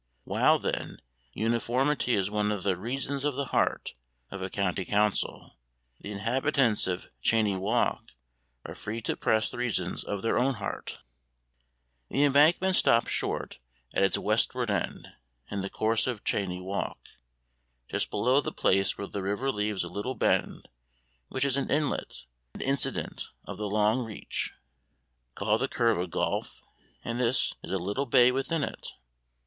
[0.23, 0.99] While, then,
[1.33, 3.93] uniformity is one of the 'reasons of the heart'
[4.31, 5.57] of a County Council,
[5.99, 8.07] the inhabitants of Cheyne Walk
[8.65, 10.97] are free to press reasons of their own hearts.
[12.09, 13.59] The Embankment stops short
[13.93, 15.07] at its westward end,
[15.51, 16.97] in the course of Cheyne Walk,
[17.87, 20.67] just below the place where the river leaves a little bend
[21.27, 22.25] which is an inlet,
[22.55, 24.55] an incident, of the long Reach.
[25.35, 26.63] Call the curve a gulf,
[27.05, 28.93] and this is a little bay within it.